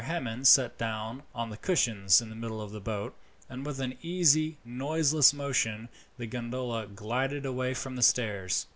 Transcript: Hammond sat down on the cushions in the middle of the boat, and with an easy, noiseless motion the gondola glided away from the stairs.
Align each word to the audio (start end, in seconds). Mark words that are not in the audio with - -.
Hammond 0.03 0.47
sat 0.47 0.79
down 0.79 1.21
on 1.35 1.51
the 1.51 1.57
cushions 1.57 2.21
in 2.21 2.31
the 2.31 2.35
middle 2.35 2.59
of 2.59 2.71
the 2.71 2.81
boat, 2.81 3.15
and 3.47 3.63
with 3.63 3.79
an 3.79 3.95
easy, 4.01 4.57
noiseless 4.65 5.31
motion 5.31 5.89
the 6.17 6.25
gondola 6.25 6.87
glided 6.87 7.45
away 7.45 7.75
from 7.75 7.95
the 7.95 8.01
stairs. 8.01 8.65